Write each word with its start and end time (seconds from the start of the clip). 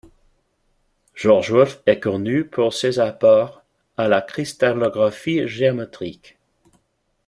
George 1.13 1.51
Wulff 1.51 1.83
est 1.85 1.99
connu 1.99 2.43
pour 2.43 2.73
ses 2.73 2.97
apports 2.97 3.61
à 3.97 4.07
la 4.07 4.23
cristallographie 4.23 5.47
géométrique. 5.47 6.39